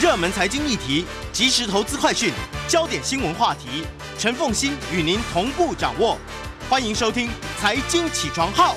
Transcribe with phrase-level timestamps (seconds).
[0.00, 2.32] 热门财经议题、即时投资快讯、
[2.68, 3.84] 焦点新闻话题，
[4.16, 6.16] 陈凤欣与您同步掌握。
[6.70, 7.26] 欢迎收听
[7.58, 8.76] 《财经起床号》。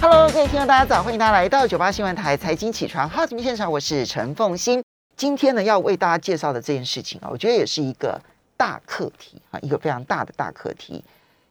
[0.00, 4.80] Hello，各位听众，大家早，欢迎大家来到九八新闻台财经起床号节目现场，我是陈凤欣。
[5.16, 8.20] 今天呢，要为大家介绍的这件事情啊，我觉得也是一个
[8.56, 11.02] 大课题啊，一个非常大的大课题。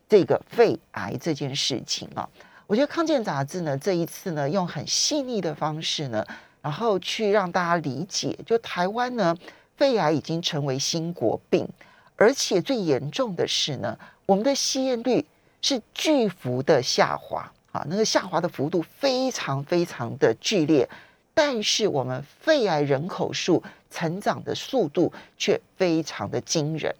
[0.08, 2.26] 这个肺癌这件事情啊，
[2.68, 6.26] 我觉得康健杂志呢，这一次呢，用很细腻的方式呢，
[6.62, 9.36] 然后去让大家理解，就台湾呢，
[9.76, 11.68] 肺癌已经成为新国病，
[12.16, 15.26] 而且最严重的是呢，我们的吸烟率
[15.62, 17.52] 是巨幅的下滑。
[17.74, 20.88] 啊，那个下滑的幅度非常非常的剧烈，
[21.34, 23.62] 但是我们肺癌人口数
[23.92, 26.96] 成长的速度却非常的惊人。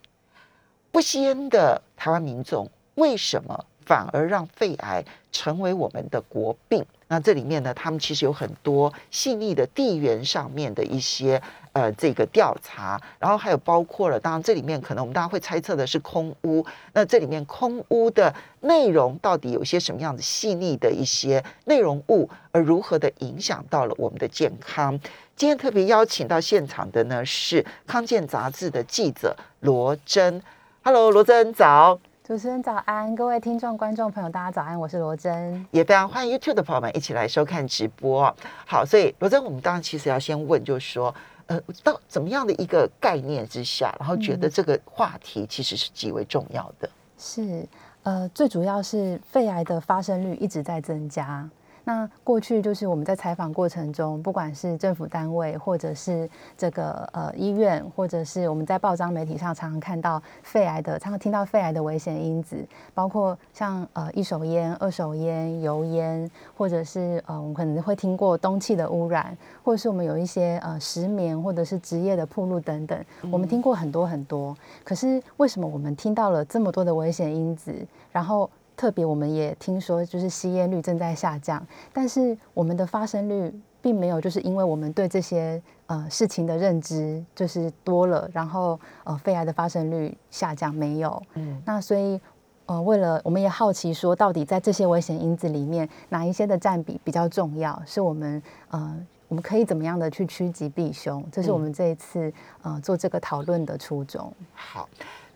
[0.92, 6.86] 不吸烟的台湾民众为什么反而让肺癌成为我们的国病？
[7.10, 25.00] 那这里面呢，他们其实有很多细腻的地缘上面的一些呃这个调查，然后还有包括了，当然这里面可能我们大家会猜测的是空屋，那这里面空屋的内容到底有些什么样子细腻的一些内容物，而如何的影响到了我们的健康？
[25.36, 30.42] 今天特别邀请到现场的呢是康健杂志的记者罗真
[30.84, 32.00] ，Hello，罗真早。
[32.28, 38.36] 主持人早安，各位听众、观众朋友，大家早安，我是罗真，也非常欢迎 YouTube 的朋友们一起来收看直播。
[38.66, 46.90] 好，所以罗真，我们当然其实要先问，就是说，呃，到怎么样的一个概念之下，然后觉得这个话题其实是极为重要的。
[47.18, 47.66] 是，
[48.04, 51.50] 呃，最主要是肺癌的发生率一直在增加。
[51.88, 62.58] 那过去就是我们在采访过程中，不管是政府单位，或者是这个呃医院，或者是我们在报章媒体上常常看到肺癌的，常常听到肺癌的危险因子，
[62.94, 74.54] 包括像呃一手烟、二手烟、油烟，或者是呃我们可能会听过冬气的污染，或者是我们有一些呃失眠或者是职业的暴露等等，我们听过很多很多。
[74.84, 77.74] 可是为什么我们听到了这么多的危险因子，
[78.12, 78.50] 然后？
[78.78, 83.52] 特别，我们也听说，就是吸烟率正在下降，但是我们的发生率
[83.82, 91.20] 并没有，就是因为我们对这些呃事情的认知就是多了，然后呃肺癌的发生率下降没有。
[91.34, 92.22] 嗯，那所以
[92.68, 97.82] 呃为了我们也好奇说，到底在这些危险因子里面，哪一些的占比比较重要？
[97.84, 98.96] 是我们呃
[99.28, 101.26] 我们可以怎么样的去趋吉避凶？
[101.32, 104.32] 这是我们这一次呃做这个讨论的初衷。
[104.54, 104.88] 好。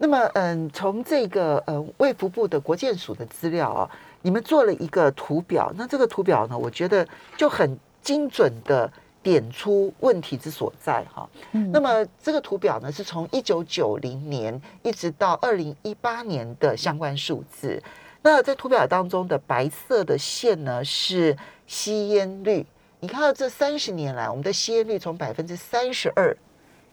[0.03, 3.91] 那么，嗯，从这个呃卫福部的国健署的资料啊，
[4.23, 5.71] 你们做了一个图表。
[5.75, 7.07] 那这个图表呢，我觉得
[7.37, 8.91] 就很精准的
[9.21, 11.29] 点出问题之所在哈。
[11.51, 11.71] 嗯。
[11.71, 17.79] 那么这个图表呢，是从一九九零年一直到二零一八年的相关数字。
[18.23, 22.65] 那在图表当中的白色的线呢，是吸烟率。
[23.01, 26.35] 你看到这三十年来，我们的吸烟率从百分之三十二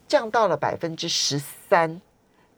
[0.07, 1.99] 降到了百分之十三。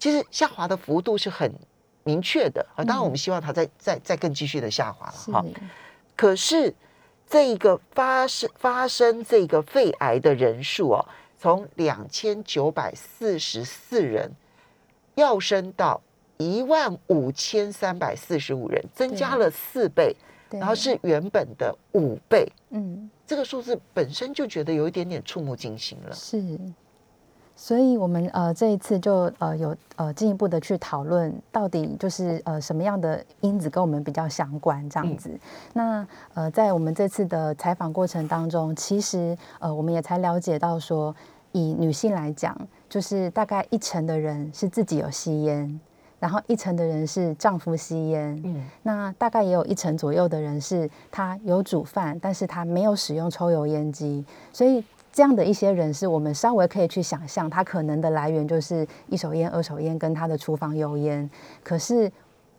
[0.00, 1.54] 其实下滑的幅度是很
[2.02, 5.44] 明确的啊，当然我们希望它再再再更继续的下滑了哈。
[6.16, 6.74] 可是
[7.28, 11.06] 这个发生发生这个肺癌的人数哦，
[11.38, 14.32] 从两千九百四十四人
[15.14, 16.00] 要升到
[16.38, 20.16] 一万五千三百四十五人，增加了四倍，
[20.48, 22.50] 然后是原本的五倍。
[22.70, 26.12] 嗯，这个数字本身就觉得有一点点触目惊心了。
[26.14, 26.42] 是。
[27.62, 35.30] 所以，我们呃这一次就呃有呃进一步的去讨论，到底就是呃什么样的因子跟我们比较相关这样子。
[35.74, 41.14] 那呃在我们这次的采访过程当中，其实呃我们也才了解到说，
[41.52, 42.56] 以女性来讲，
[42.88, 45.78] 就是大概一成的人是自己有吸烟，
[46.18, 54.82] 然后一成的人是丈夫吸烟，嗯，那大概也有一成左右的人是他有煮饭，但是他没有使用抽油烟机，所以。
[55.12, 61.28] 这样的一些人士我们稍微可以去想象，他可能的来源就是一手烟、二手烟跟他的厨房油烟。
[61.64, 62.10] 可是，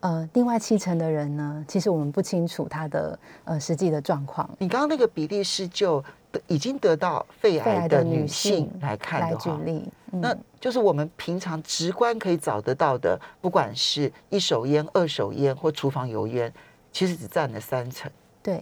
[0.02, 4.50] 呃，另外七成的人呢，其实我们不清楚他的呃实际的状况。
[4.60, 6.04] 你刚刚那个比例是就
[6.48, 16.52] 已经得到肺癌的女性来看的举例，那就是我们平常直观可以找得到的，不管是一手烟、二手烟或厨房油烟，
[16.92, 18.12] 其实只占了三成。
[18.44, 18.62] 对。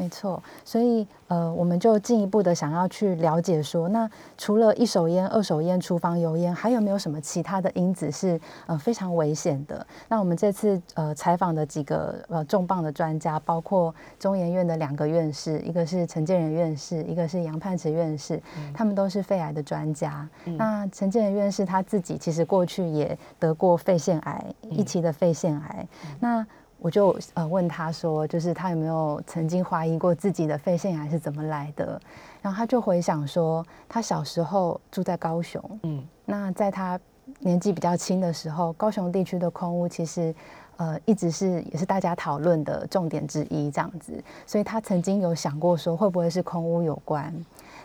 [0.00, 9.86] 没错，所以呃，我们就进一步的想要去了解说，那除了一手烟、二手烟、厨房油烟，还有没有什么其他的因子是呃非常危险的？
[10.08, 18.42] 那我们这次呃采访的几个呃重磅的专家，包括中研院的两个院士，一个是陈建仁院士，一个是杨盼池院士，
[18.72, 20.26] 他们都是肺癌的专家。
[20.56, 25.86] 那陈建仁院士他自己其实过去也得过肺腺癌一期的肺腺癌，
[26.18, 26.46] 那。
[26.80, 32.00] 我就呃问他说，就是他有没有曾经怀疑过自己的肺腺癌是怎么来的？
[32.42, 36.98] 然后他就回想说，他小时候住在高雄，嗯，那在他
[37.40, 40.34] 年纪比较轻的时候，高雄地区的空屋其实
[40.78, 44.12] 呃一直是也是大家讨论的重点之一，这样子，
[44.46, 47.32] 所以他曾经有想过说，会不会是空屋有关？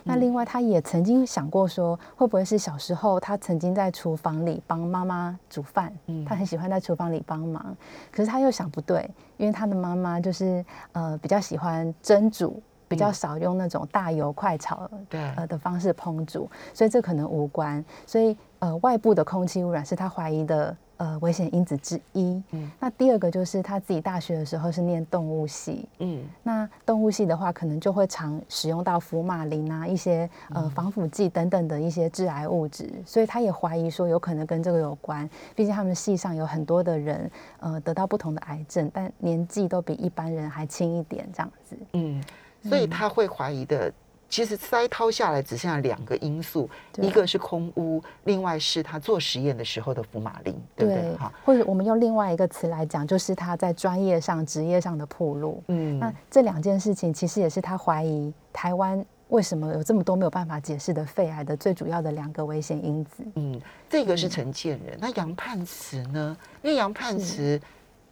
[0.06, 5.92] 那另外，他也曾经想过说，会不会是小时候他曾经在厨房里帮妈妈煮饭，
[6.24, 7.76] 他很喜欢在厨房里帮忙。
[8.12, 17.84] 可是他又想不对，因为他的妈妈就是呃比较喜欢蒸煮，比较少用那种大油快炒对呃的方式烹煮，所以这可能无关。
[18.06, 20.76] 所以呃外部的空气污染是他怀疑的。
[20.98, 22.42] 呃，危险因子之一。
[22.52, 25.88] 嗯，那第二个就是他自己大学的时候是念动物系。
[25.98, 35.28] 嗯，那动物系的话，可能就会常使用到福马林啊，一些呃防腐剂等等的一些致癌物质，所以他也怀疑说有可能跟这个有关。
[35.54, 41.76] 毕竟他们系上有很多的人，呃，得到不同的癌症，但年纪都比一般人还轻一点，这样子。
[41.92, 42.24] 嗯，
[42.62, 43.92] 所以他会怀疑的。
[44.28, 46.68] 其实筛掏下来只剩下两个因素，
[46.98, 51.16] 一个是空屋，另外是他做实验的时候的福马林，对不对？
[51.16, 55.62] 哈，或者我们用另外一个词来讲，就是他在专业上、职业上的铺路。
[55.68, 63.24] 嗯，那这两件事情其实也是他怀疑台湾为什么有这么多没有办法解释的肺癌的最主要的两个危险因子。
[63.36, 66.36] 嗯，这个是陈建仁，那杨盼慈呢？
[66.62, 67.60] 因为杨盼慈。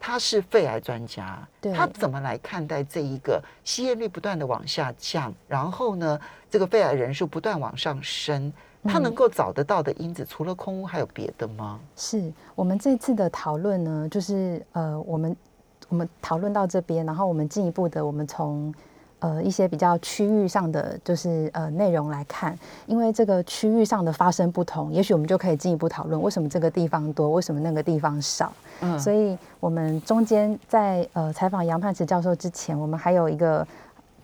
[0.06, 6.21] 他是肺癌专家，他怎么来看待这一个吸烟率不断的往下降，然后呢，
[6.51, 8.53] 这个肺癌人数不断往上升，
[8.85, 11.81] 他能够找得到的因子除了空屋还有别的吗？
[11.97, 15.35] 是我们这次的讨论呢，就是呃，我们
[15.89, 18.75] 我们讨论到这边，然后我们进一步的，我们从。
[19.25, 28.53] 呃，一些比较区域上的就是呃内容来看，因为这个区域上的发生不同，也许我们就可以进一步讨论为什么这个地方多，为什么那个地方少。
[28.82, 33.67] 嗯，所以我们中间在呃采访杨盼慈教授之前，我们还有一个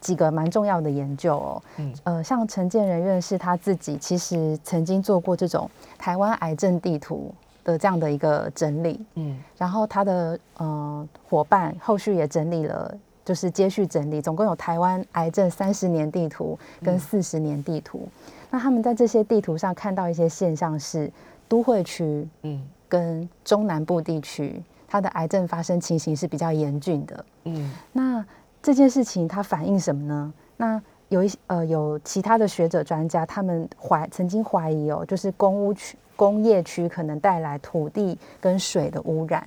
[0.03, 1.63] 几个蛮重要的研究哦。
[1.79, 7.33] 嗯，呃，像陈建仁院士他自己其实曾经做过这种台湾癌症地图
[7.65, 9.01] 的这样的一个整理。
[9.15, 12.95] 嗯，然后他的呃伙伴后续也整理了。
[13.25, 18.09] 就是接续整理，总共有台湾癌症三十年地图跟四十年地图。
[18.51, 21.09] 那他们在这些地图上看到一些现象是，
[21.47, 27.25] 都会区，嗯，跟中南部地区，它的癌症发生情形是比较严峻的。
[27.45, 28.25] 嗯，那
[28.61, 30.33] 这件事情它反映什么呢？
[30.57, 39.47] 那有一呃有其他的学者专家，他们怀曾经怀疑哦，就是公屋区、工业区可能带来土地跟水的污染，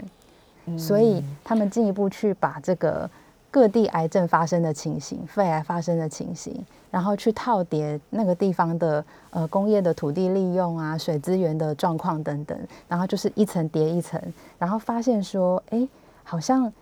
[0.78, 3.10] 所以他们进一步去把这个。
[3.54, 12.58] 各地癌症发生的情形，肺癌发生的情形，然后去套叠那个地方的呃工业的土地利用啊、水资源的状况等等，
[12.88, 14.20] 然后就是一层叠一层，
[14.58, 15.88] 然后发现说，哎，
[16.24, 16.74] 好像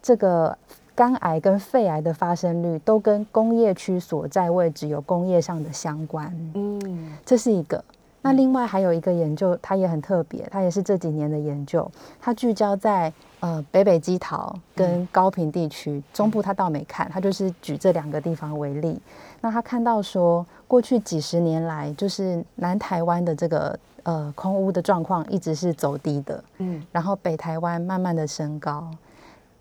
[0.00, 0.56] 这个
[0.94, 6.32] 肝癌跟肺癌的发生率都跟工业区所在位置有工业上的相关。
[6.54, 7.84] 嗯，这是一个。
[8.22, 11.90] 那另外还有一个研究，它也很特别，它也是这几年的研究，
[12.20, 19.00] 它聚焦在呃北北基桃跟高平地区，中部它倒没看，它就是举这两个地方为例。
[19.40, 28.90] 那他看到说，过去几十年来，就是南台湾的这个呃空屋的状况一直是走低的，嗯，然后北台湾慢慢的升高，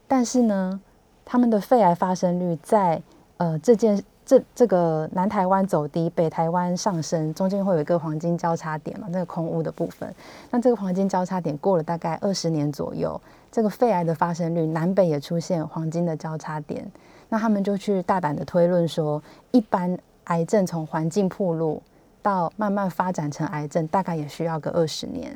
[0.05, 0.81] 但是呢，
[1.23, 3.01] 他们的肺癌发生率在
[3.37, 4.03] 呃这件。
[4.29, 9.07] 这这个南台湾走低，北台湾上升，中间会有一个黄金交叉点嘛？
[9.09, 10.13] 那个空屋的部分，
[10.51, 13.19] 那这个黄金交叉点过了大概二十年左右，
[13.51, 16.85] 这个肺癌的发生率南北也出现黄金的交叉点，
[17.27, 19.19] 那他们就去大胆的推论说，
[19.49, 21.81] 一般癌症从环境铺路
[22.21, 25.35] 到慢慢发展成癌症，大概也需要个二十年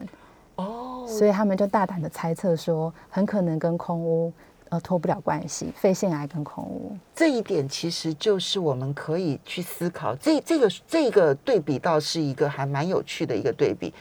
[0.57, 4.31] 哦，所以他们就大胆的猜测说，很可能跟空屋。
[4.73, 10.15] 呃，脱不了关系，肺腺癌跟空污这一点，其实就是我们可以去思考。
[10.15, 13.93] 这这个这个对比，倒是一个还蛮有趣的一个对比。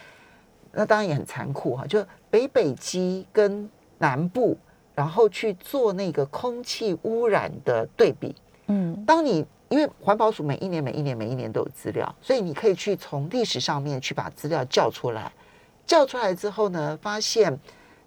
[0.72, 4.56] 那当然也很残酷哈，就北北基跟南部，
[4.94, 8.34] 然后去做那个空气污染的对比。
[8.68, 15.30] 嗯，当你因为环保署每一年、每一年、每一年都有资料，所以你可以去从历史上面去把资料叫出来。
[15.84, 17.60] 叫出来之后呢，发现。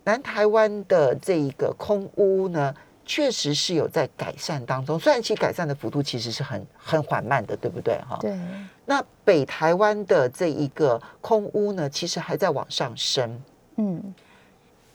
[0.06, 8.00] 南台湾的这一个空屋呢，确实是有在改善当中，虽然其改善的幅度其实是很很缓慢的，对不对？
[8.08, 8.18] 哈。
[8.22, 8.38] 对。
[8.86, 13.42] 那北台湾的这一个空屋呢，其实还在往上升。
[13.78, 14.14] 嗯。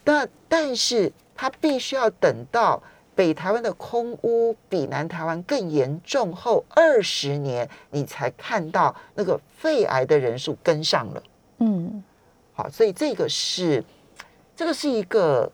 [0.04, 2.80] 那但是它必须要等到
[3.16, 11.22] 北台湾的空屋比南台湾更严重后二十年，你才看到那个肺癌的人数跟上了。
[11.58, 12.00] 嗯。
[12.54, 13.84] 好，所以这个是。
[14.60, 15.50] 这个是一个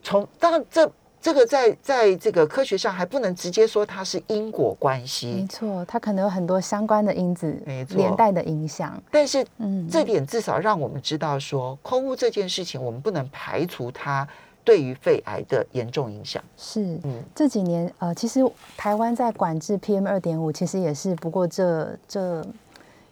[0.00, 9.02] 从当然，这这这个在在这个科学上还不能直接说它是因果关系没系，错，它可能有很多相关的因子没错连带的影响。
[9.10, 14.24] 但是嗯，这点至少让我们知道说，空污这件事情，我们不能排除它
[14.62, 16.40] 对于肺癌的严重影响。
[16.56, 18.38] 是嗯，这几年呃，其实
[18.76, 22.46] 台湾在管制 PM 二点五，其实也是不过这这。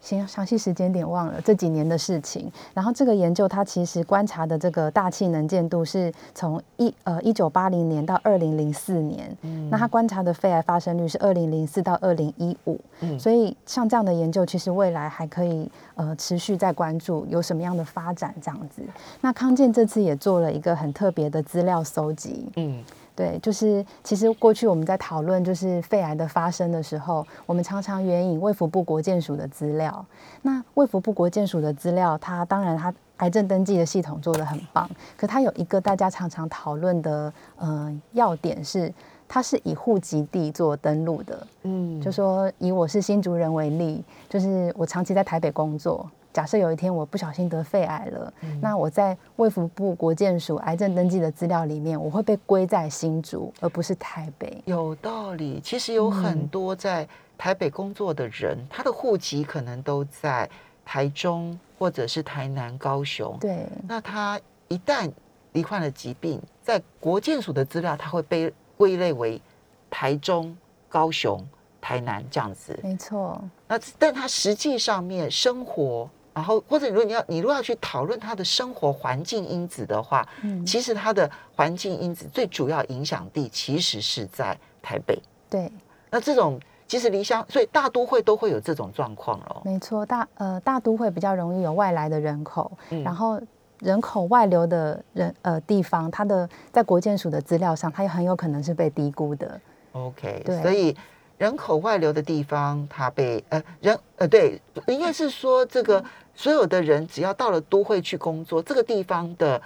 [0.06, 9.68] 详详细时间点忘了这几年的事情，然后这个研究它其实观察的这个大气能见度是从一呃一九八零年到二零零四年，嗯。
[9.68, 13.18] 那它观察的肺癌发生率是二零零四到二零一五，嗯。
[13.18, 18.82] 所以像这样的研究，其实未来还可以呃持续在关注有什么样的发展这样子。
[19.20, 22.84] 那康健这次也做了一个很特别的资料搜集，嗯
[23.16, 30.04] 对，就是其实过去我们在讨论就是肺癌的发生的时候，我们常常援引卫福部国健署的资料。
[30.42, 38.92] 那卫福部国健署的资料，它当然它癌症登记的系统做得很棒，可它有一个大家常常讨论的呃要点是，
[39.26, 41.46] 它是以户籍地做登录的。
[41.62, 46.06] 嗯就说以我是新竹人为例，就是我长期在台北工作。
[46.36, 54.62] 假设有一天我不小心得肺癌了，那我在卫福部国健署癌症登记的资料里面，我会被归在新竹，而不是台北。
[54.66, 55.58] 有道理。
[55.64, 60.46] 其实有很嗯多在台北工作的人，他的户籍可能都在
[60.84, 63.34] 台中或者是台南、高雄。
[63.40, 64.38] 对，那他
[64.68, 65.10] 一旦
[65.54, 69.40] 罹患了疾病，在国健署的资料，他会被归类为
[69.88, 70.54] 台中、
[70.86, 71.42] 高雄、
[71.80, 72.78] 台南这样子。
[72.82, 85.18] 没错，那但他实际上面生活，然后或者如果你要你如果要去讨论他的生活环境因子的话，嗯，其实他的环境因子最主要影响地其实是在台北。
[85.48, 85.72] 对，
[86.10, 89.62] 那这种其实离乡，所以大都会都会有这种状况咯。
[89.64, 93.40] 没错，大呃大都会比较容易有外来的人口，嗯然后
[93.78, 99.58] 人口外流的人呃地方，它的在国建署的资料上，它也很有可能是被低估的。
[99.92, 100.94] OK，对所以
[101.38, 106.02] 人口外流的地方，它被呃人呃对，应该是说这个
[106.34, 109.60] 所有的人只要到了都会去工作，这个地方的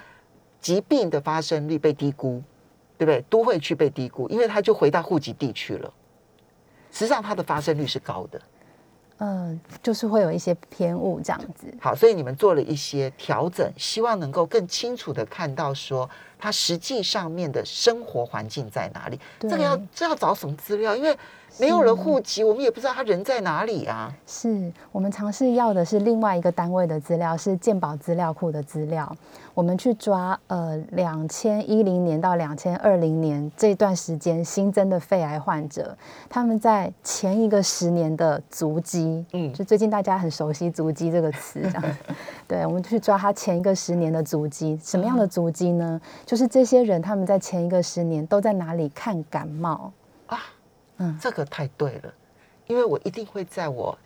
[0.60, 2.42] 疾病的发生率被低估，
[2.98, 3.24] 对不对？
[3.30, 5.92] 都会去被低估，因为他就回到户籍地去了。
[6.92, 8.40] 实际上，它的发生率是高的。
[9.22, 11.66] 嗯、就是会有一些偏误这样子。
[11.78, 16.08] 好，所以你们做了一些调整，希望能够更清楚的看到说，
[16.38, 19.20] 它实际上面的生活环境在哪里。
[19.38, 20.96] 这个要这要找什么资料？
[20.96, 21.14] 因为
[21.58, 24.12] 没有人户籍，我们也不知道他人在哪里啊。
[24.26, 29.14] 是我们尝试要的是另外一个单位的资料，是健保资料库的资料。
[29.52, 35.94] 我们去抓呃两千一零年到两千二零年这段时间新增的肺癌患者，
[36.28, 41.82] 他们在前一个十年的足迹，嗯就最近大家很熟悉足迹这个词，这样。
[42.46, 46.00] 对，我们去抓他前一个十年的足迹，什么样的足迹呢？
[46.24, 49.92] 就是这些人他们在前一个十年都在哪里看感冒。
[51.00, 51.18] 嗯。
[51.20, 52.14] 这个太对了，
[52.68, 53.98] 因为我一定会在我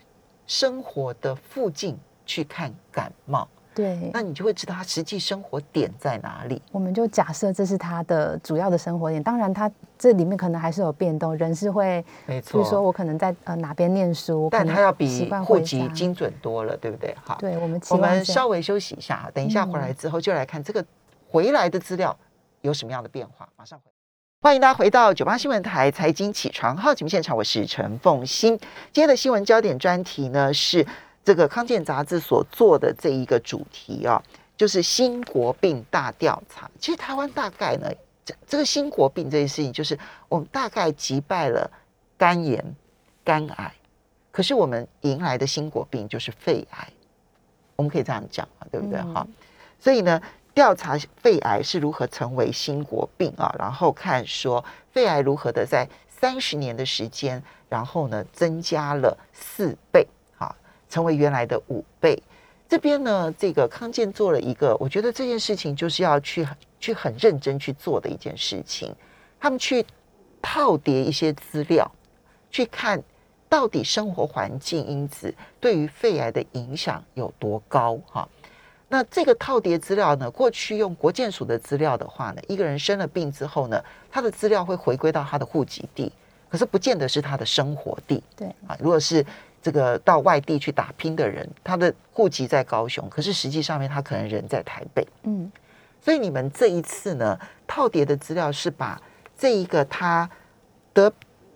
[0.47, 6.63] 生活的附近去看感冒，对，那你就会知道他实际生活点在哪里。
[6.71, 12.53] 我们就假设这是他的主要的生活点，当然他这里面可能还是有变动，人是会，没错。
[12.53, 17.15] 比如说我可能在呃哪边念书，但他要比户籍精准多了，对不对？
[17.25, 20.85] 好，对我们期我们稍微休息一下，等一下回来之后就来看这个
[21.29, 22.17] 回来的资料
[22.61, 23.94] 有什么样的变化，马上回来。
[24.45, 28.59] 欢迎大家回到九八新闻台财经起床号节目现场，我是陈凤欣。
[28.93, 30.87] 今天的新闻焦点专题呢是
[31.25, 34.23] 这个康健杂志所做的这一个主题啊，
[34.55, 36.71] 就是新国病大调查。
[36.79, 37.91] 其实台湾大概呢，
[38.23, 39.99] 这这个新国病这件事情，就是
[40.29, 41.71] 我们大概击败了
[42.19, 42.63] 肝炎、
[43.25, 43.73] 肝癌，
[44.31, 46.87] 可是我们迎来的新国病就是肺癌，
[47.77, 49.01] 我们可以这样讲嘛，对不对？
[49.01, 49.27] 嗯哈、
[49.81, 50.21] 所以呢，
[50.55, 60.07] 调查肺癌是如何成为新国病啊，然后看说肺癌如何的在三十年的时间，然后呢增加了四倍，
[60.39, 60.55] 啊，
[60.89, 62.23] 成为原来的五倍。
[62.69, 66.47] 这边呢，这个康健做了一个，我觉得这件事情就是要去
[66.79, 68.95] 去很认真去做的一件事情。
[69.39, 69.85] 他们去
[70.41, 71.91] 套叠一些资料，
[72.51, 73.03] 去看
[73.49, 78.27] 到底生活环境因子对于肺癌的影响有多高哈。
[78.95, 86.13] 那这个套叠资料呢，过去用国建署的资料的话呢，一个人生了病之后呢，他的资料会回归到他的户籍地，
[86.49, 88.23] 可是不见得是他的生活地。
[88.37, 89.27] 对啊，如果是
[89.61, 95.05] 这个到外地去打拼的人，他的户籍在高雄，可是实际上面他可能人在台北。
[95.25, 95.51] 嗯
[96.01, 97.37] 所以你们这一次呢，
[97.67, 99.03] 套叠的资料是把
[99.37, 100.31] 这一个他
[100.93, 101.13] 得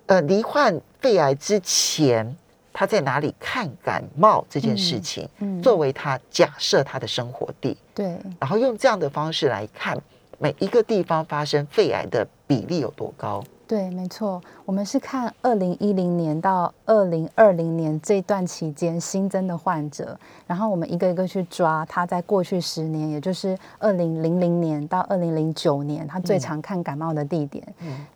[0.07, 2.37] 呃罹患肺癌之前，
[2.79, 8.17] 他在哪里看感冒这件事情，嗯，作为他假设他的生活地，对。
[8.39, 10.01] 然后用这样的方式来看，
[10.39, 13.43] 每一个地方发生肺癌的比例有多高？
[13.69, 27.63] 对，没错，我们是看二零一零年到二零二零年这段期间新增的患者，然后我们一个一个去抓他在过去十年，也就是二零零零年到二零零九年，他最常看感冒的地点。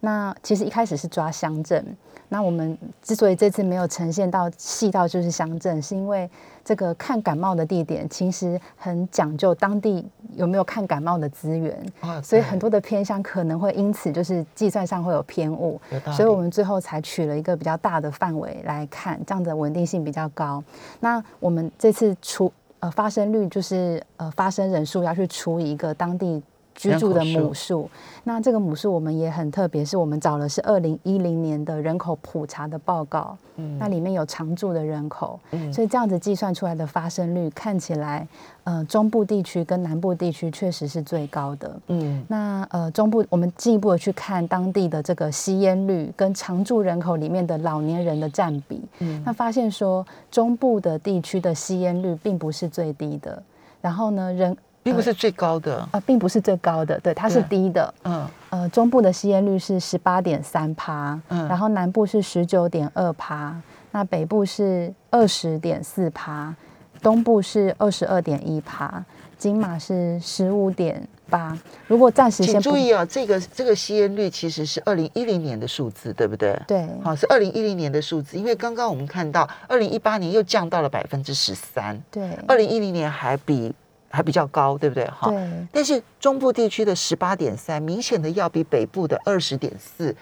[0.00, 1.84] 那其实一开始是抓乡镇，
[2.30, 6.30] 那我们之所以这次没有呈现到细到就是乡镇，是因为。
[6.64, 11.76] 这个看感冒的地点其实很讲究当地有没有看感冒的资源，
[12.22, 15.80] 所以很多的偏向可能会因此就是计算上会有偏误，
[16.16, 20.62] 所以我们最后采取了一个比较大的范围来看，这样的稳定性比较高。
[21.00, 26.42] 那我们这次除呃发生率就是呃发生人数要去除一个当地。
[26.74, 27.88] 居住的母数，
[28.24, 38.26] 那这个母数我们也很特别，是我们找的是二零一零年的人口普查的报告，嗯，那里面有常住的人口，嗯，所以这样子计算出来的发生率看起来，
[38.64, 53.42] 呃，中部地区跟南部地区确实是最高的，嗯，那呃中部我们进一步的去看当地的这个吸烟率跟常住人口里面的老年人的占比，嗯，那发现说中部的地区的吸烟率并不是最低的，
[53.80, 54.56] 然后呢人。
[54.82, 57.94] 并不是最高的啊，并不是最高的，对，它是低的。
[58.02, 63.54] 嗯，呃，中部的吸烟率是十八点三趴，嗯，然后南部是十九点二趴，
[63.92, 66.52] 那北部是二十点四趴，
[67.00, 69.04] 东部是二十二点一趴，
[69.38, 71.56] 金马是十五点八。
[71.86, 76.60] 如果暂时先注意啊，这个这个吸烟率其实是二零一零年的数字，对不对？
[76.66, 83.72] 对，好，是二零一零年的数字，因为刚刚我们看到二零一八年又降到了百分之十三，对，二零一零年还比。
[84.12, 85.06] 还比较高，对不对？
[85.06, 85.32] 哈，
[85.72, 90.14] 但是中部地区的十八点三，明显的要比北部的二十点四，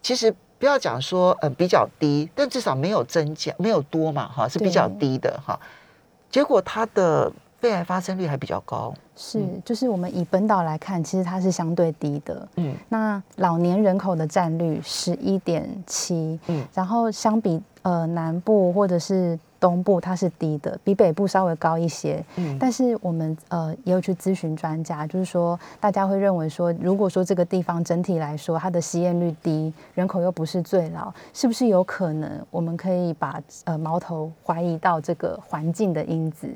[0.00, 5.60] 其实不要讲说呃比较低，但至少没有增加，没有多嘛，哈，是比较低的哈。
[6.30, 12.48] 结果它的肺癌发生率还比较高，是，就是我们以本岛来看，其实它是相对低的。
[12.56, 19.38] 嗯，那老年人口的占率十一点七，嗯，然后相比呃南部或者是。
[19.66, 22.24] 东部它是低的，比北部稍微高一些。
[22.36, 36.48] 嗯，但是我们呃也有去咨询专家，就是说大家会认为说，如果说这个地方整体来说它的吸烟率低，人口又不是最老，是不是有可能我们可以把呃矛头怀疑到这个环境的因子？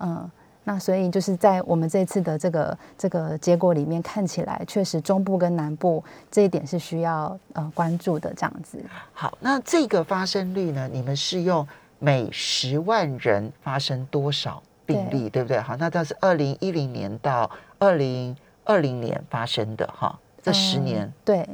[0.00, 0.30] 嗯，
[0.64, 8.30] 那所以就是在我们这次的这个这个结果里面看起来，确实中部跟南部这一点是需要呃关注的。
[8.34, 8.78] 这样子。
[9.14, 10.86] 好，那这个发生率呢？
[10.92, 11.66] 你们是用？
[12.04, 15.40] 每十万人发生多少病例，对。
[15.40, 15.60] 不对？
[15.60, 21.12] 好，那这是二零一零年到二零二零年发生的哈，这十年。
[21.24, 21.48] 对，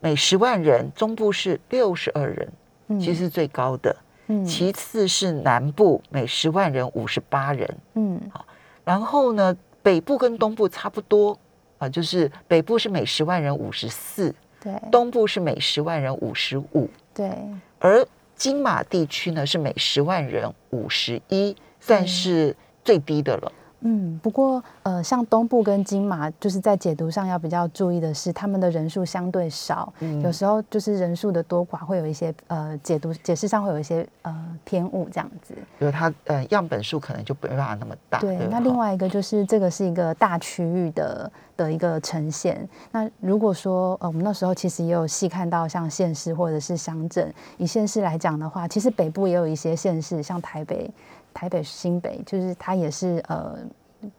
[0.00, 2.50] 每十万人中部是六十二人，
[2.98, 3.94] 其实是最高的，
[4.28, 8.46] 嗯，其次是南部每十万人五十八人，嗯，好，
[8.86, 11.38] 然后呢，北部跟东部差不多
[11.76, 17.30] 啊，就是北部是每十万人五十四，对，东部是每十万人五十五，对，
[17.78, 18.02] 而
[18.42, 23.52] 金马地区呢是每十万人五十一，算是最低的了。
[23.84, 29.92] 嗯，不过呃，像东部跟金马，就是在解读上要比较注意的是，他们的人数相对少，
[30.22, 35.54] 有时候就是人数的多寡会有一些呃解读解释上会有一些呃偏误这样子。
[35.80, 38.18] 因为它呃样本数可能就没办法那么大。
[38.20, 42.68] 对，那另外一个就是这个是一个大区域的的一个呈现。
[42.92, 50.88] 那如果说呃我们那时候其实也有细看到像县市或者是乡镇，以县市来讲的话，其实北部也有一些县市，像台北。
[51.32, 53.58] 台北新北就是它也是呃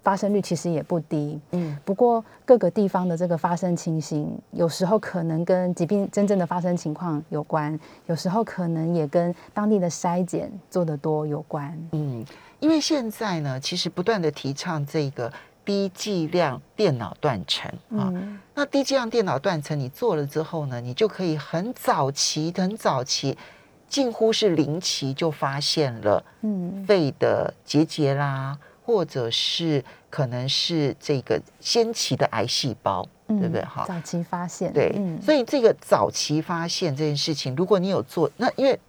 [0.01, 12.25] 发生率其实也不低，嗯，不过各个地方的这个发生情形，有时候可能跟疾病真正的发生情况有关，有时候可能也跟当地的筛检做得多有关，嗯，
[12.61, 15.29] 因为现在呢，其实不断的提倡这个
[15.65, 18.13] 低剂量电脑断层啊，
[18.55, 23.37] 那低剂量电脑断层你做了之后呢，你就可以很早期很早期。
[23.93, 33.61] 近乎是零期就发现了，嗯，肺的结节啦，或者是可能是这个先期的癌细胞，对不对？
[33.61, 38.79] 哈，早期发现，对，所以这个早期发现这件事情，如果你有做，那因为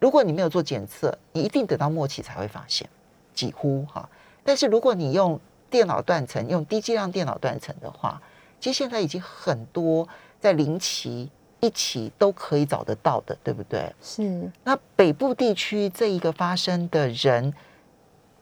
[0.00, 2.88] 如果你没有做检测，你一定等到末期才会发现，
[3.34, 4.08] 几乎哈。
[4.42, 8.18] 但是如果你用电脑断层，用低剂量电脑断层的话，
[8.58, 10.08] 其实现在已经很多
[10.40, 11.30] 在零期。
[11.64, 13.90] 一起都可以找得到的，对不对？
[14.02, 14.50] 是。
[14.62, 17.52] 那北部地区这一个发生的人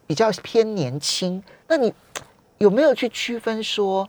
[0.07, 1.93] 比较偏年轻，那你
[2.59, 4.09] 有没有去区分说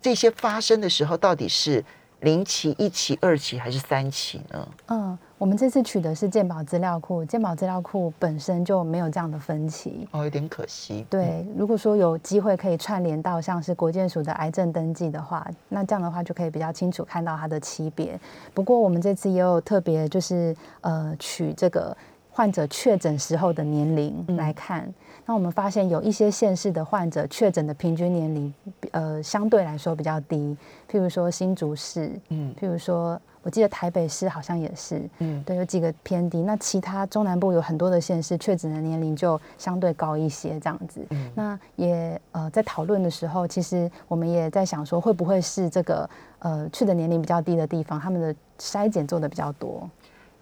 [0.00, 1.84] 这些发生的时候到底是
[2.20, 4.68] 零期、一期、二期还是三期呢？
[4.86, 10.08] 嗯，我们这次取的是健保资料库，健保资料库本身就没有这样的分期。
[10.12, 11.06] 哦，有点可惜。
[11.10, 18.18] 对，如果说有机会可以串联到像是国健署的癌症登记的话，那这样的话就可以比较清楚看到它的级别。
[18.54, 21.94] 不过我们这次也有特别就是呃取这个
[22.30, 24.92] 患者确诊时候的年龄来看。
[25.26, 28.54] 那我们发现有一些县市的患者确诊的平均年龄，
[28.92, 30.56] 呃，相对来说比较低。
[30.88, 36.42] 譬如说新竹市，嗯，譬如说我记得台北市好像也是，嗯，对，有几个偏低。
[36.42, 41.04] 那其他中南部有很多的县市确诊的年龄就相对高一些，这样子。
[41.34, 46.08] 那也呃在讨论的时候，其实我们也在想说，会不会是这个
[46.38, 49.90] 呃去的年龄比较低的地方，他们的筛检做的比较多。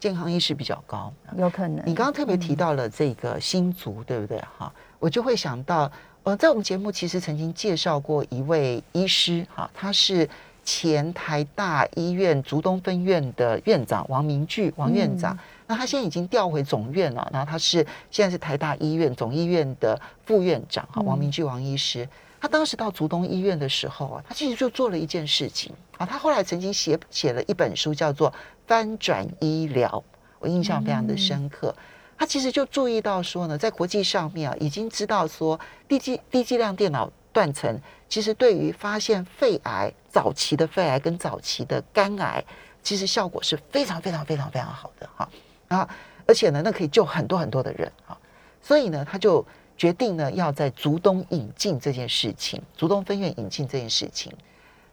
[0.04, 1.82] 健康意识比较高，有可能。
[1.86, 4.38] 你刚刚特别提到了这个新族，对不对？
[4.58, 5.90] 哈，我就会想到，
[6.24, 10.28] 呃，在我们节目其实曾经介绍过一位医师，哈，他是
[10.62, 15.38] 前台大医院竹东分院的院长王明炬王院长。
[15.66, 17.78] 那他现在已经调回总院了，然后他是
[18.10, 22.06] 现在是台大医院总医院的副院长，哈，王明炬王医师。
[22.38, 28.30] 他当时到竹东医院的时候啊，他其实就做了一件事情啊，他后来曾经写写了一本书，叫做。
[28.66, 30.02] 翻转医疗，
[30.38, 31.74] 我印象非常的深刻。
[32.16, 37.76] 他其实就注意到说呢，在国际上面啊，已经知道说低剂低剂量电脑断层，
[38.08, 42.44] 其实对于发现肺癌早期的肺癌跟早期的肝癌，
[42.82, 45.28] 其实效果是非常非常非常非常好的哈。
[45.68, 45.88] 啊，
[46.26, 48.16] 而且呢，那可以救很多很多的人啊。
[48.62, 49.44] 所以呢，他就
[49.76, 54.32] 决定呢，要在竹东引进这件事情，竹东分院引进这件事情。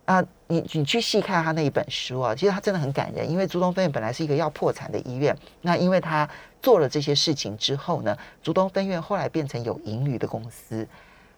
[0.05, 3.29] 啊，你你去细看他那一本书啊，其实他真的很感人。
[3.29, 6.27] 因为竹东分院本来是一个要破产的医院，那因为他
[6.61, 10.85] 做了这些事情之后呢，竹东分院后来变成有盈余的公司。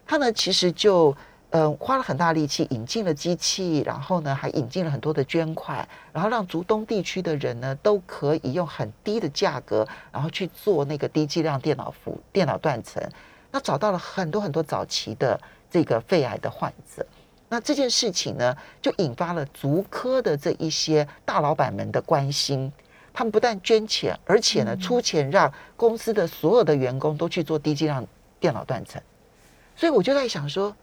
[0.08, 1.16] 他呢，其实就
[1.52, 13.04] 呃花了很大力气引进了机器，然后呢还引进了很多的捐款，然后让竹东地区的人呢都可以用很低的价格，然后去做那个低剂量电脑服电脑断层，
[13.52, 17.06] 那找到了很多很多早期的这个肺癌的患者。
[17.54, 22.74] 那这件事情呢，就引发了足科的这一些大老板们的关心。
[23.14, 28.04] 他们不但捐钱，而且呢出钱让公司的所有的员工都去做低剂量
[28.40, 29.00] 电脑断层。
[29.76, 30.76] 所以我就在想说，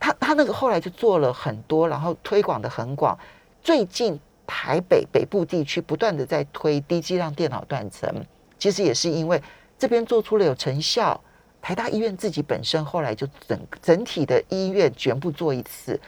[0.00, 3.18] 他他那个后来就做了很多，然后推广的很广。
[3.62, 8.10] 最近台北北部地区不断的在推低剂量电脑断层，
[8.58, 9.42] 其实也是因为
[9.78, 11.20] 这边做出了有成效。
[11.60, 16.00] 台大医院自己本身后来就整整体的医院全部做一次，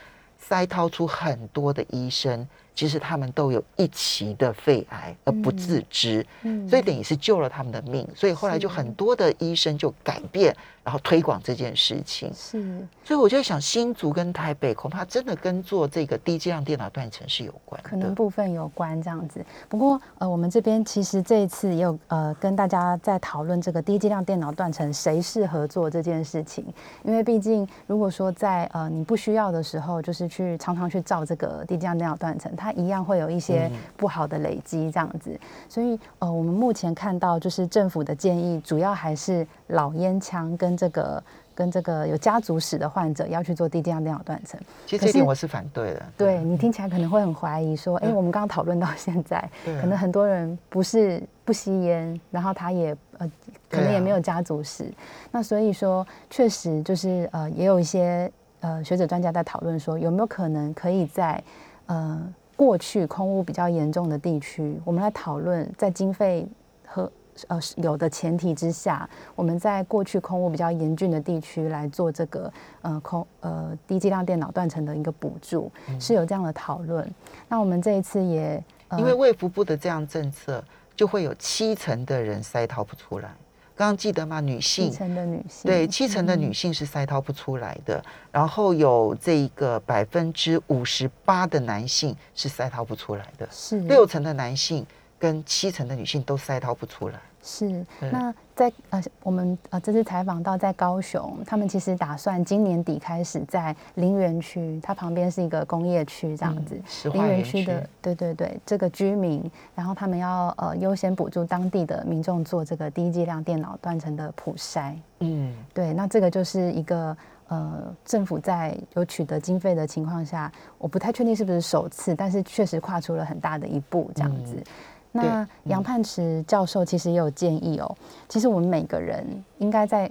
[0.47, 2.47] 筛掏出很多的医生。
[2.73, 8.07] 其实他们都有一期的肺癌而不自知，嗯，所以等于是救了他们的命。
[8.15, 12.31] 所以后来就很多的医生就改变，然后推广这件事情。
[12.33, 19.45] 是，所以我就想，新竹跟台北恐怕真的跟做这个低剂量电脑断层是有关，可能部分有关这样子。
[19.67, 26.65] 不过呃，我们这边其实这一次也有呃跟大家在讨论这个低剂量电脑断层谁适合做这件事情，
[27.03, 32.53] 因为毕竟如果说在呃你不需要的时候，就是去常常去照这个低剂量电脑断层。
[32.55, 35.39] 它一样会有一些不好的累积，这样子，
[35.69, 44.59] 所以呃，我们目前看到就是政府的建议，主要还是老烟枪跟这个跟这个有家族史的患者要去做低剂量电脑断层。
[44.85, 46.03] 其实这点我是反对的。
[46.17, 53.31] 对你听起来可能会很怀疑，说，哎，我们刚刚讨论到现在，可能很多人不是不吸烟，然后他也呃，
[53.69, 54.91] 可能也没有家族史。
[55.31, 58.31] 那所以说，确实就是呃，也有一些
[58.61, 61.43] 呃学者专家在讨论说，有没有可能可以在
[61.85, 62.33] 呃。
[62.53, 66.47] 过去空污比较严重的地区，我们来讨论在经费
[66.85, 67.11] 和
[67.47, 72.51] 呃有的前提之下，我们在过去空污比较严峻的地区来做这个
[72.81, 77.09] 呃空呃低剂量电脑断层的一个补助，是有这样的讨论。
[77.47, 78.63] 那我们这一次也
[78.97, 80.63] 因为卫福部的这样政策，
[80.95, 83.29] 就会有七成的人筛掏不出来。
[83.73, 84.39] 刚刚记得吗？
[84.39, 94.85] 女性七成的女性对七成的女性是塞掏不出来的，然后有这一个百分之五十八的男性是塞掏不出来的，是六成的男性
[95.21, 97.19] 跟七成的女性都筛掏不出来。
[97.43, 106.79] 是，那在呃，我们呃这次采访到在高雄，他们其实打算今年底开始在林园区，它旁边是一个工业区这样子，
[107.11, 124.63] 林园区的，对对对，这个居民，然后他们要呃优先补助当地的民众做这个低剂量电脑断层的普筛，嗯，对，那这个就是一个呃政府在有取得经费的情况下，我不太确定是不是首次，但是确实跨出了很大的一步这样子。
[125.11, 127.95] 那杨盼池教授其实也有建议哦，
[128.29, 129.25] 其实我们每个人
[129.57, 130.09] 应该在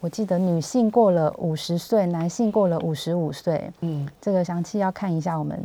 [0.00, 5.60] 我记得女性过了五十岁，男性过了五十五岁，嗯，这个详细要看一下我们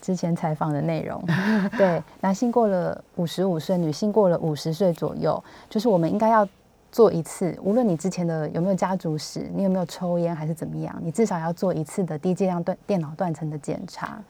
[0.00, 1.20] 之前采访的内容。
[1.76, 6.48] 对，男性过了五十五岁，女性过了五十岁左右，就是我们应该要
[6.92, 14.22] 做一次，无论你之前的有没有家族史，你有没有抽烟还是怎么样，你至少要做一次的低剂量断电脑断层的检查。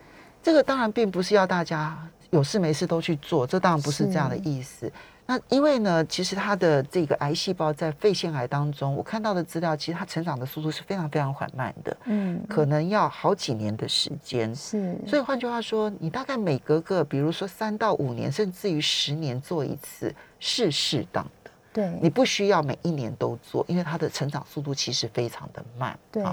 [0.42, 1.96] 这个当然并不是要大家
[2.32, 4.90] 有事没事都去做，这当然不是这样的意思。
[5.26, 14.52] 那因为呢，其实它的这个癌细胞在肺腺癌当中，我看到的资料，其实它成长的速度是非常非常缓慢的，嗯，可能要好几年的时间。
[14.56, 21.50] 是，所以换句话说，你大概每隔个，比如说三到五年，甚至于十年做一次是适当的。
[21.72, 25.96] 对，你不需要每一年都做，因为它的成长速度其实非常的慢。
[26.10, 26.24] 对，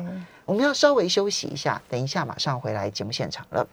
[0.46, 3.68] 我们要稍微休息一下，等一下马上回来节目现场了。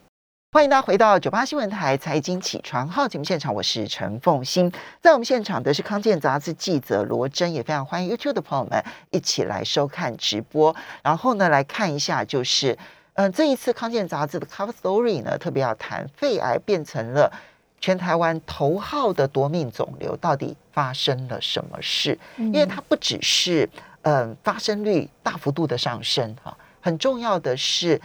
[0.57, 4.73] 欢迎大家回到九八新闻台财经起床号节目现场，我是陈凤欣。
[5.03, 10.75] 在我们现场的是康健杂志记者罗真，也非常欢迎 YouTube 的朋友们一起来收看直播。
[11.03, 12.75] 然后呢，来看一下，就是
[13.17, 17.31] 嗯，这一次康健杂志的 Cover Story 呢，特别要谈肺癌变成了
[17.79, 22.19] 全台湾头号的夺命肿瘤，到底发生了什么事？
[22.39, 23.69] 因为它不只是
[24.01, 28.01] 嗯发生率大幅度的上升哈，很重要的是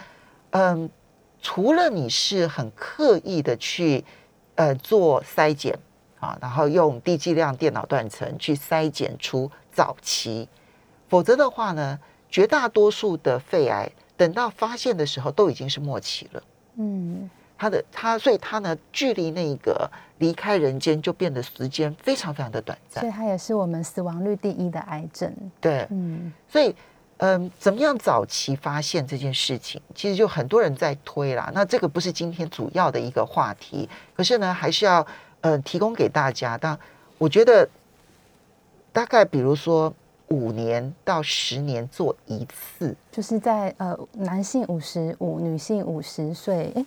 [0.50, 0.90] 嗯。
[1.41, 4.06] 除了你是很刻意的去
[4.56, 5.77] 呃做筛检
[6.19, 10.47] 啊，然后用低剂量电脑断层去筛检出早期，
[11.10, 11.99] 否则的话呢，
[12.30, 16.43] 绝大多数的肺癌等到发现的时候都已经是末期了。
[16.75, 17.27] 嗯，
[17.58, 23.01] 他的他所以他呢，距离那个离开人间就变得时间非常非常的短暂。
[23.01, 25.36] 所以它也是我们死亡率第一的癌症。
[25.60, 26.75] 对，嗯，所以。
[27.24, 31.52] 嗯，怎么样早期发现这件事情，其实就很多人在推啦。
[31.54, 35.06] 那这个不是今天主要的一个话题，可是呢，还是要
[35.42, 36.58] 呃提供给大家。
[36.58, 36.76] 但
[37.20, 37.70] 我觉得
[38.92, 39.94] 大概比如说
[40.30, 46.84] 五年到十年做一次，就是在呃男性五十五，女性五十岁，哎。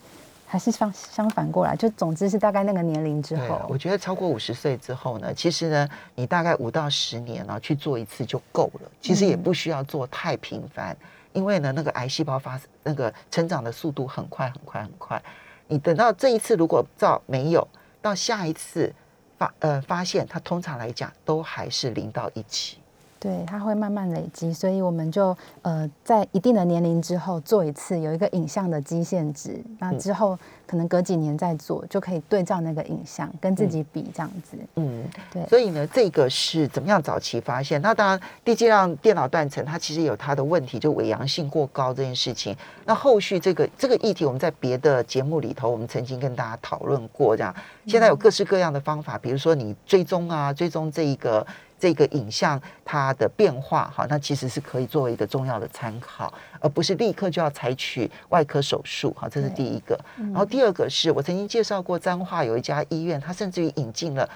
[0.55, 3.61] 还是相相反过来，就总之是大概那个年龄之后。
[3.69, 8.89] 我觉得超过五十岁之后呢，其实呢，你大概五到十年呢去做一次就够了。
[9.01, 10.97] 其实也不需要做太频繁，
[11.33, 15.21] 因为呢，那个癌细胞发那个成长的速度很快很快很快。
[15.67, 17.67] 你等到这一次如果照没有，
[18.01, 18.95] 到下一次
[19.37, 22.79] 发呃发现，它通常来讲都还是零到一期。
[23.25, 34.59] 对，它会慢慢累积，所以我们就呃在一定的年龄之后做一次，有一个影像的基线值，那之后可能隔几年再做，就可以对照那个影像跟自己比这样子。
[34.75, 35.43] 嗯，对。
[35.47, 37.81] 所以呢，这个是怎么样早期发现？
[37.81, 42.55] 那当然，低剂量电脑断层它其实有它的问题，就伪阳性过高这件事情。
[42.85, 47.35] 那后续这个这个议题，我们在别的节目里头，我们曾经跟大家讨论过。
[47.35, 47.55] 这样，
[47.87, 51.47] 现在有各式各样的方法，比如说你追踪啊，追踪这一个。
[51.85, 59.95] 这个影像它的变化，哈，那其实是可以作为一个重要的参考，而不是立刻就要采取外科手术，哈，这是第一个。
[60.17, 64.27] 然后第二个是我曾经介绍过，彰化有一家医院，它甚至于引进了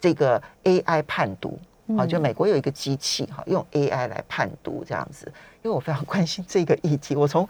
[0.00, 1.56] 这个 AI 判读，
[1.96, 5.32] 啊，就美国有一个机器，哈，用 AI 来判读这样子。
[5.62, 7.48] 因为我非常关心这个议题，我从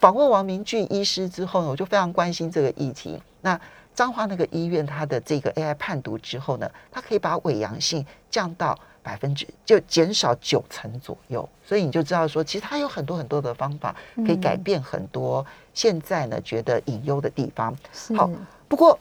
[0.00, 3.16] 访问王明俊医师之后呢，我就非常关心这个议题。
[3.42, 3.60] 那
[3.94, 8.76] 彰化那个医院，它的这个 AI 判读之后呢，它可以把伪阳性降到。
[9.08, 17.74] 百分之就减少九成左右，所以你就知道说，其实它有很多很多的方法可以改变很多现在呢觉得隐忧的地方。
[18.14, 18.28] 好，
[18.68, 18.98] 不过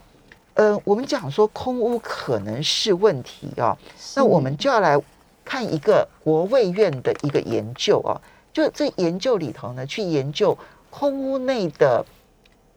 [0.54, 3.78] 呃，我们讲说空屋可能是问题哦，
[4.16, 4.98] 那我们就要来
[5.44, 8.16] 看一个国卫院的一个研究哦，
[8.54, 10.58] 就这研究里头呢，去研究
[10.90, 12.06] 空屋内的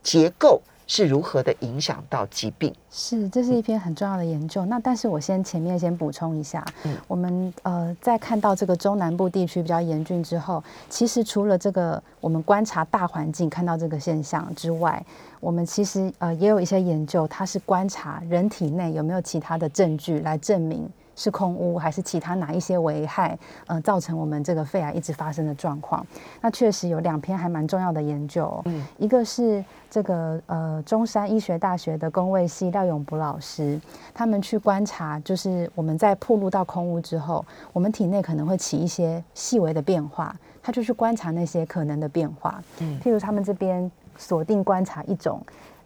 [0.02, 0.60] 结构。
[0.90, 2.74] 是如何的影响到疾病？
[2.90, 4.66] 是，这是一篇很重要的研究。
[4.66, 15.00] 那但是我先前面先补充一下，嗯，我们呃在看到这个中南部地区比较严峻之后，其实除了这个我们观察大环境看到这个现象之外，
[15.38, 20.90] 我们其实呃也有一些研究，它是观察人体内有没有其他的证据来证明。
[21.16, 26.06] 是空污还是其他哪一些危害，呃，造成我们这个肺癌一直发生的状况？
[26.40, 33.80] 那确实有两篇还蛮重要的研究，嗯，一个是这个呃中山医学大学的工卫系廖永博老师，
[34.14, 45.40] 他们去观察，就是我们在铺路到空污之后，我们体内可能会起一些细微的变化，他就去观察那些可能的变化，嗯，譬如他们这边锁定观察一种。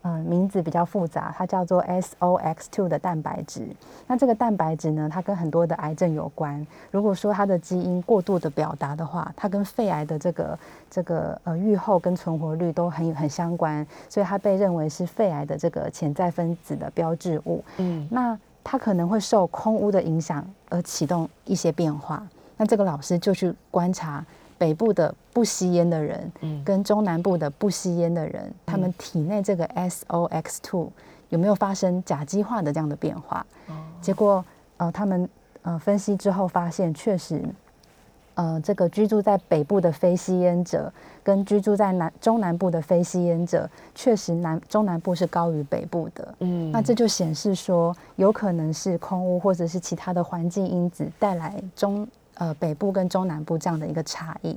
[0.07, 3.67] 嗯，名字比较复杂，它叫做 SOX2 的蛋白质。
[4.07, 6.65] 那这个蛋白质呢，它跟很多的癌症有关。
[6.91, 10.59] 如果说它的基因过度的表达的话，它跟肺癌的这个
[10.91, 17.65] 这个呃预后跟存活率都很很相关，所以它被认为是肺癌的这个潜在分子的标志物。
[17.79, 22.23] 嗯，那它可能会受空污的影响而启动一些变化。
[22.59, 24.23] 那这个老师就去观察
[24.65, 30.89] 北部的不吸烟的人，嗯跟中南部的不吸烟的人，他们体内这个 SOX2
[31.29, 33.45] 有没有发生甲基化的这样的变化？
[34.01, 34.43] 结果
[34.79, 35.29] 呃，他们
[35.61, 37.43] 呃分析之后发现，确实。
[38.37, 46.35] 呃，这个居住在北部的非吸烟者，跟居住在南中南部的非吸烟者，确实南中南部是高于北部的。
[46.41, 54.57] 嗯那这就显示说，有可能是空污或者是其他的环境因子带来中呃北部跟中南部这样的一个差异。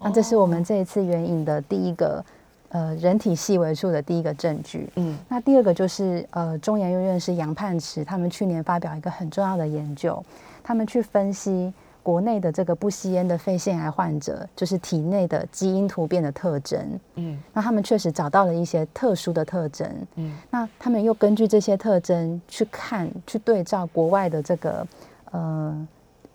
[0.00, 2.24] 那这是我们这一次援引的第一个
[2.68, 4.88] 呃人体细微处的第一个证据。
[4.96, 10.24] 嗯那第二个就是呃中研院院士杨盼池他们去年发表一个很重要的研究，
[10.62, 11.72] 他们去分析。
[12.00, 16.98] 国内的这个不吸烟的肺腺癌患者，就是体内的基因突变的特征。
[17.16, 19.86] 嗯那他们确实找到了一些特殊的特征。
[20.14, 24.86] 嗯那他们又根据这些特征去看，去对照国外的这个
[25.32, 25.86] 呃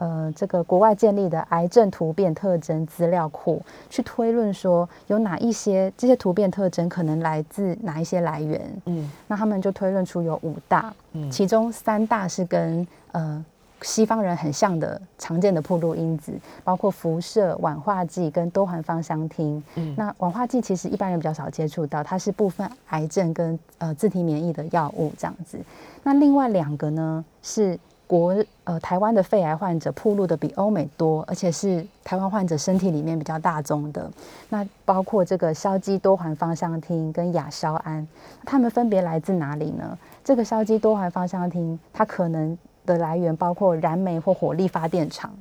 [0.04, 8.60] 呃这个国外建立的癌症突变特征资料库，去推论说有哪一些这些突变特征可能来自哪一些来源。
[8.86, 13.44] 嗯那他们就推论出有五大，嗯其中三大是跟呃
[13.82, 19.62] 西方人很像的常见的暴露因子，包括辐射、烷化剂跟多环芳香烃。
[19.76, 25.58] 嗯那烷化剂其实一般人比较少接触到，它是部分癌症跟呃自体免疫的药物这样子。
[26.04, 27.80] 那另外两个呢是
[28.14, 34.08] 国呃台湾的肺癌患者铺路的比欧美多，而且是台湾患者身体里面比较大宗的。
[34.50, 38.08] 那包括这个硝基多环芳香烃跟亚硝胺，
[38.46, 39.98] 它们分别来自哪里呢？
[40.24, 45.34] 这个硝基多环芳香烃，它可能的来源包括燃煤或火力发电厂、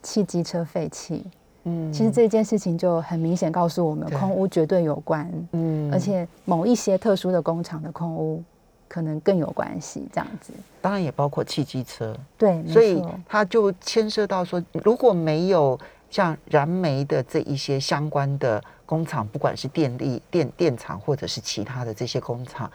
[0.00, 1.26] 汽机车废气。
[1.64, 8.40] 嗯其实这件事情就很明显告诉我们，空污绝对有关，嗯而且某一些特殊的工厂的空污
[8.88, 10.08] 可能更有关系。
[10.12, 15.78] 这样子，当然也包括汽机车，对，所以它就牵涉到说，如果没有
[16.10, 22.70] 像燃煤的这一些相关的工厂，不管是电力电电厂或者是其他的这些工厂，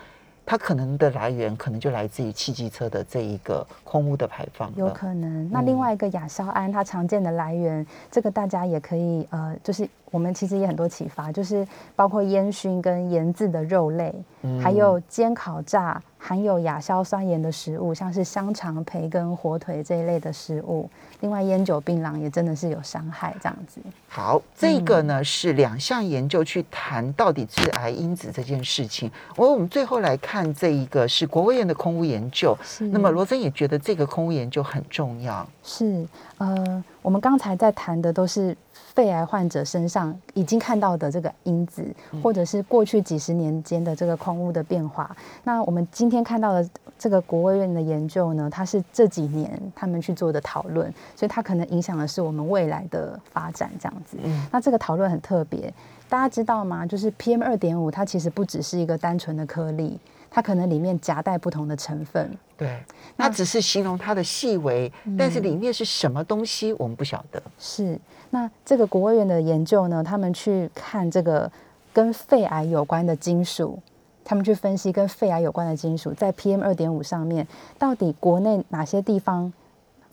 [0.45, 4.71] 它可能的来源可能就来自于汽机车的这一个空污的排放。
[4.75, 5.49] 有可能。
[5.49, 20.87] 那嗯另外一个亚硝胺，它常见的来源，这个大家也可以呃，就是我们其实也很多启发，就是包括烟熏跟盐渍的肉类，嗯还有煎烤炸含有亚硝酸盐的食物，像是香肠、培根、火腿这一类的食物。
[21.21, 23.81] 另外，烟酒、槟榔也真的是有伤害，这样子。
[24.07, 29.09] 好，这个呢、是两项研究去谈到底致癌因子这件事情。
[29.35, 32.55] 我我们最后来看这一个是国卫院的空污研究。
[32.91, 35.47] 那么罗森也觉得这个空污研究很重要。
[35.63, 36.05] 是，
[36.37, 38.55] 呃，我们刚才在谈的都是
[38.95, 41.83] 肺癌患者身上已经看到的这个因子，
[42.21, 45.15] 或者是过去几十年间的这个空污的变化。
[45.43, 54.17] 那我们今天看到的这个国卫院的研究呢，它是这几年他们去做的讨论，所以它可能影响的是我们未来的发展这样子。
[54.23, 55.73] 嗯那这个讨论很特别，
[56.07, 56.85] 大家知道吗？
[56.85, 59.99] 就是 PM 二点五，它其实不只是一个单纯的颗粒，
[60.35, 62.35] 它可能里面夹带不同的成分。
[62.57, 62.83] 对，
[63.15, 67.39] 那只是形容它的细微，但是里面是什么东西我们不晓得。
[67.59, 67.99] 是，
[68.31, 71.51] 那这个国务院的研究呢，他们去看这个
[71.93, 73.77] 跟肺癌有关的金属，
[74.23, 79.53] 他们去分析跟肺癌有关的金属在 PM 二点五上面，到底国内哪些地方、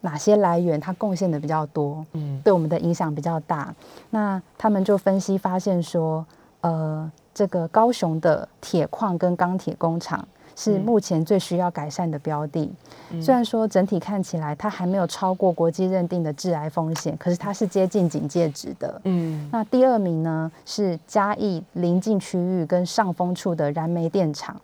[0.03, 3.75] 哪些来源它贡献的比较多，嗯对我们的影响比较大。
[4.11, 6.27] 那他们就分析发现说，
[6.61, 10.23] 呃，这个高雄的铁矿跟钢铁工厂
[10.55, 12.71] 是嗯目前最需要改善的标的。
[13.13, 19.01] 嗯虽然说整体看起来它还没有超过国际认定的致癌风险，可是它是接近警戒值的。
[19.05, 24.55] 嗯那第二名呢是嘉义临近区域跟上风处的燃煤电厂。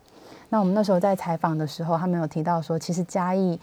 [0.50, 3.58] 那我们那时候在采访的时候，他们有提到说，其实嘉义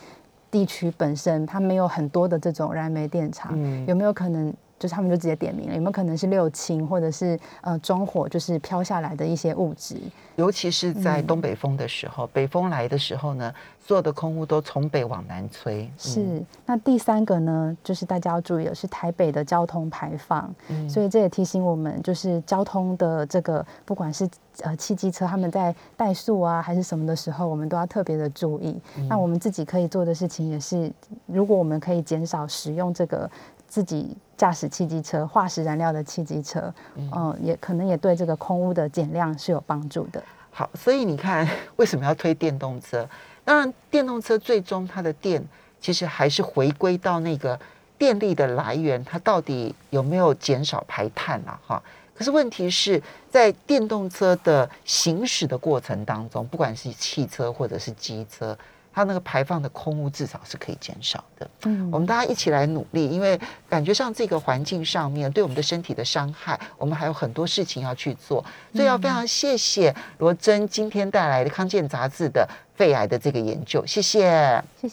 [0.49, 4.51] 地区本身它没有很多的这种燃煤电厂，嗯有没有可能？
[4.83, 9.95] 就是他们就直接点名了，有没有可能是六氢或者是呃中火，就是飘下来的一些物质？
[10.35, 15.89] 尤其是在嗯东北风的时候，北风来的时候呢，所有的空污都从北往南吹。
[15.97, 24.29] 是，那第三个呢，就是大家要注意的是台北的交通排放，嗯所以这也提醒我们，就是交通的这个，不管是
[24.63, 28.77] 呃汽机车他们在怠速啊，还是什么的时候，我们都要特别的注意。
[28.97, 30.91] 嗯那我们自己可以做的事情也是，
[31.25, 33.31] 如果我们可以减少使用这个
[33.73, 40.23] 自己驾驶汽机车、化石燃料的汽机车，嗯、也可能也对这个空污的减量是有帮助的。
[40.51, 43.09] 好，所以你看 为什么要推电动车？
[43.43, 45.43] 当然，电动车最终它的电
[45.81, 47.59] 其实还是回归到那个
[47.97, 51.59] 电力的来源，它到底有没有减少排碳啊？
[51.65, 51.83] 哈。
[52.13, 53.01] 可是问题是
[53.31, 58.55] 在电动车的行驶的过程当中，不管是汽车或者是机车，
[58.93, 61.49] 它那个排放的空污至少是可以减少的。
[61.65, 74.63] 嗯我们大家一起来努力，因为感觉上这个环境上面对我们的身体的伤害，我们还有很多事情要去做，所以要非常谢谢罗真今天带来的康健杂志的肺癌的这个研究，谢谢。
[74.79, 74.91] 谢谢。